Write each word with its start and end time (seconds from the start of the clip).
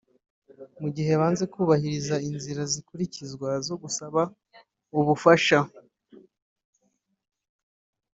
mu 0.81 0.87
gihe 0.95 1.11
banze 1.21 1.43
kubahiriza 1.53 2.15
inzira 2.29 2.61
zikurikizwa 2.73 3.49
zo 3.67 3.75
gusaba 3.81 4.21
ubufasha 4.99 5.59